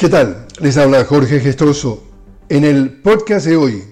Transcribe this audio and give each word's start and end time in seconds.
¿Qué 0.00 0.08
tal? 0.08 0.46
Les 0.62 0.78
habla 0.78 1.04
Jorge 1.04 1.40
Gestoso. 1.40 2.02
En 2.48 2.64
el 2.64 3.02
podcast 3.02 3.44
de 3.44 3.56
hoy, 3.56 3.84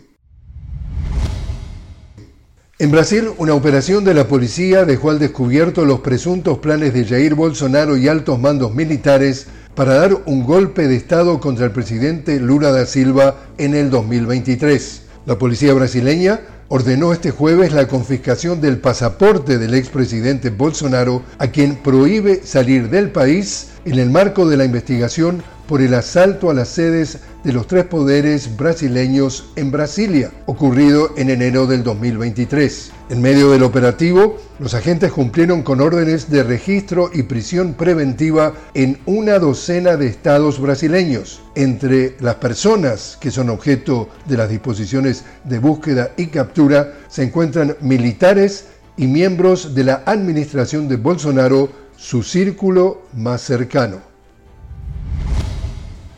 en 2.79 2.91
Brasil, 2.91 3.29
una 3.37 3.53
operación 3.53 4.05
de 4.05 4.15
la 4.15 4.27
policía 4.27 4.87
dejó 4.87 5.11
al 5.11 5.19
descubierto 5.19 5.85
los 5.85 6.01
presuntos 6.01 6.61
planes 6.61 6.95
de 6.95 7.05
Jair 7.05 7.35
Bolsonaro 7.35 7.99
y 7.99 8.09
altos 8.09 8.41
mandos 8.41 8.75
militares 8.75 9.49
para 9.75 9.97
dar 9.97 10.23
un 10.25 10.47
golpe 10.47 10.89
de 10.89 10.97
Estado 10.97 11.41
contra 11.41 11.67
el 11.67 11.73
presidente 11.73 12.41
Lula 12.41 12.73
da 12.73 12.87
Silva 12.87 13.37
en 13.59 13.75
el 13.75 13.91
2023. 13.91 15.03
La 15.27 15.37
policía 15.37 15.75
brasileña 15.75 16.41
ordenó 16.69 17.13
este 17.13 17.33
jueves 17.33 17.75
la 17.75 17.87
confiscación 17.87 18.63
del 18.63 18.79
pasaporte 18.79 19.59
del 19.59 19.75
expresidente 19.75 20.49
Bolsonaro, 20.49 21.23
a 21.37 21.49
quien 21.49 21.77
prohíbe 21.77 22.41
salir 22.45 22.89
del 22.89 23.11
país 23.11 23.73
en 23.85 23.99
el 23.99 24.09
marco 24.09 24.49
de 24.49 24.57
la 24.57 24.65
investigación 24.65 25.43
por 25.69 25.83
el 25.83 25.93
asalto 25.93 26.51
a 26.51 26.55
las 26.55 26.71
sedes 26.71 27.19
de 27.45 27.53
los 27.53 27.67
tres 27.67 27.85
poderes 27.85 28.57
brasileños 28.57 29.51
en 29.55 29.71
Brasilia, 29.71 30.33
ocurrido 30.47 31.11
en 31.17 31.29
enero 31.29 31.67
del 31.67 31.85
2023. 31.85 32.91
En 33.11 33.21
medio 33.21 33.51
del 33.51 33.63
operativo, 33.63 34.39
los 34.59 34.73
agentes 34.73 35.13
cumplieron 35.13 35.63
con 35.63 35.81
órdenes 35.83 36.31
de 36.31 36.43
registro 36.43 37.11
y 37.13 37.23
prisión 37.25 37.75
preventiva 37.75 38.55
en 38.73 38.99
una 39.05 39.39
docena 39.39 39.97
de 39.97 40.07
estados 40.07 40.59
brasileños. 40.59 41.43
Entre 41.55 42.17
las 42.21 42.37
personas 42.37 43.19
que 43.21 43.31
son 43.31 43.51
objeto 43.51 44.09
de 44.27 44.39
las 44.39 44.49
disposiciones 44.49 45.25
de 45.45 45.59
búsqueda 45.59 46.13
y 46.17 46.29
captura 46.29 46.95
se 47.09 47.25
encuentran 47.25 47.77
militares 47.81 48.67
y 48.97 49.07
miembros 49.07 49.75
de 49.75 49.85
la 49.85 50.03
administración 50.07 50.89
de 50.89 50.97
Bolsonaro, 50.97 51.69
su 51.97 52.23
círculo 52.23 53.03
más 53.13 53.43
cercano. 53.43 54.08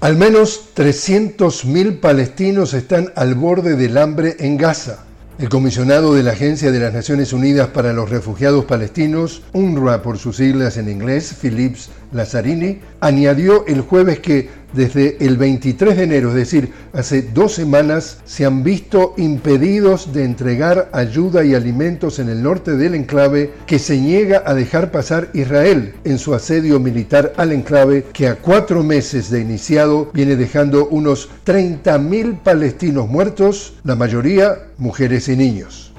Al 0.01 0.17
menos 0.17 0.71
300.000 0.77 2.01
palestinos 2.01 2.73
están 2.73 3.13
al 3.17 3.35
borde 3.35 3.77
del 3.77 3.99
hambre 3.99 4.35
en 4.39 4.57
Gaza. 4.57 5.05
El 5.39 5.51
comisionado 5.51 6.15
de 6.15 6.23
la 6.23 6.33
Agencia 6.33 6.73
de 6.73 6.81
las 6.81 6.95
Naciones 6.95 7.35
Unidas 7.35 7.69
para 7.69 7.93
los 7.93 8.09
Refugiados 8.09 8.65
Palestinos, 8.65 9.43
UNRWA 9.53 10.01
por 10.01 10.17
sus 10.17 10.37
siglas 10.37 10.79
en 10.79 10.89
inglés, 10.89 11.37
Philips 11.39 11.91
Lazzarini, 12.13 12.81
añadió 13.01 13.67
el 13.67 13.83
jueves 13.83 14.21
que 14.21 14.49
desde 14.73 15.17
el 15.25 15.37
23 15.37 15.97
de 15.97 16.03
enero, 16.03 16.29
es 16.31 16.35
decir, 16.35 16.73
hace 16.93 17.23
dos 17.23 17.53
semanas, 17.53 18.19
se 18.25 18.45
han 18.45 18.63
visto 18.63 19.15
impedidos 19.17 20.13
de 20.13 20.25
entregar 20.25 20.89
ayuda 20.93 21.45
y 21.45 21.55
alimentos 21.55 22.19
en 22.19 22.29
el 22.29 22.43
norte 22.43 22.77
del 22.77 22.95
enclave 22.95 23.53
que 23.67 23.79
se 23.79 23.99
niega 23.99 24.43
a 24.47 24.55
dejar 24.55 24.91
pasar 24.91 25.31
Israel 25.35 25.95
en 26.05 26.19
su 26.19 26.35
asedio 26.35 26.79
militar 26.81 27.33
al 27.37 27.53
enclave 27.53 28.07
que 28.13 28.29
a 28.29 28.37
cuatro 28.37 28.83
meses 28.83 29.31
de 29.31 29.41
iniciado 29.41 30.11
viene 30.13 30.37
dejando 30.37 30.87
unos 30.89 31.29
30.000 31.47 32.39
palestinos 32.43 33.09
muertos, 33.09 33.75
la 33.85 33.97
mayoría 33.97 34.67
mujeres 34.79 35.29
y 35.29 35.37
niños. 35.37 35.91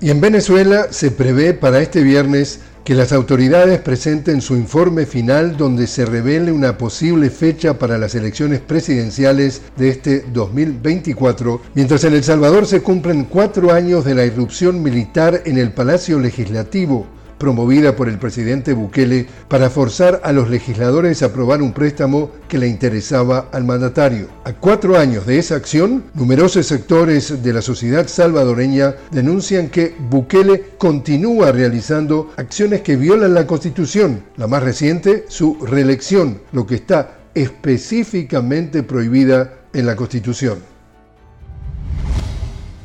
Y 0.00 0.10
en 0.10 0.20
Venezuela 0.20 0.86
se 0.90 1.10
prevé 1.10 1.54
para 1.54 1.80
este 1.80 2.02
viernes 2.02 2.60
que 2.88 2.94
las 2.94 3.12
autoridades 3.12 3.80
presenten 3.80 4.40
su 4.40 4.56
informe 4.56 5.04
final 5.04 5.58
donde 5.58 5.86
se 5.86 6.06
revele 6.06 6.50
una 6.52 6.78
posible 6.78 7.28
fecha 7.28 7.78
para 7.78 7.98
las 7.98 8.14
elecciones 8.14 8.60
presidenciales 8.60 9.60
de 9.76 9.90
este 9.90 10.24
2024, 10.32 11.60
mientras 11.74 12.04
en 12.04 12.14
El 12.14 12.24
Salvador 12.24 12.64
se 12.64 12.80
cumplen 12.80 13.24
cuatro 13.24 13.74
años 13.74 14.06
de 14.06 14.14
la 14.14 14.24
irrupción 14.24 14.82
militar 14.82 15.42
en 15.44 15.58
el 15.58 15.72
Palacio 15.72 16.18
Legislativo, 16.18 17.06
promovida 17.38 17.96
por 17.96 18.08
el 18.08 18.18
presidente 18.18 18.72
Bukele 18.72 19.26
para 19.48 19.70
forzar 19.70 20.20
a 20.24 20.32
los 20.32 20.50
legisladores 20.50 21.22
a 21.22 21.26
aprobar 21.26 21.62
un 21.62 21.72
préstamo 21.72 22.30
que 22.48 22.58
le 22.58 22.68
interesaba 22.68 23.48
al 23.52 23.64
mandatario. 23.64 24.28
A 24.44 24.52
cuatro 24.52 24.98
años 24.98 25.26
de 25.26 25.38
esa 25.38 25.56
acción, 25.56 26.04
numerosos 26.14 26.66
sectores 26.66 27.42
de 27.42 27.52
la 27.52 27.62
sociedad 27.62 28.06
salvadoreña 28.06 28.94
denuncian 29.10 29.68
que 29.68 29.94
Bukele 30.10 30.74
continúa 30.78 31.52
realizando 31.52 32.30
acciones 32.36 32.82
que 32.82 32.96
violan 32.96 33.34
la 33.34 33.46
Constitución, 33.46 34.22
la 34.36 34.46
más 34.46 34.62
reciente, 34.62 35.24
su 35.28 35.58
reelección, 35.64 36.40
lo 36.52 36.66
que 36.66 36.74
está 36.76 37.18
específicamente 37.34 38.82
prohibida 38.82 39.54
en 39.72 39.86
la 39.86 39.96
Constitución. 39.96 40.77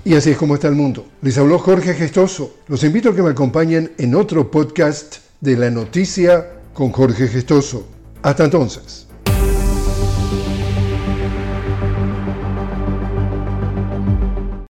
Y 0.05 0.15
así 0.15 0.31
es 0.31 0.37
como 0.37 0.55
está 0.55 0.67
el 0.67 0.75
mundo. 0.75 1.05
Les 1.21 1.37
habló 1.37 1.57
Jorge 1.59 1.93
Gestoso. 1.93 2.57
Los 2.67 2.83
invito 2.83 3.09
a 3.09 3.15
que 3.15 3.21
me 3.21 3.29
acompañen 3.29 3.93
en 3.97 4.15
otro 4.15 4.51
podcast 4.51 5.17
de 5.39 5.55
la 5.55 5.69
noticia 5.69 6.45
con 6.73 6.91
Jorge 6.91 7.27
Gestoso. 7.27 7.87
Hasta 8.21 8.43
entonces. 8.43 9.02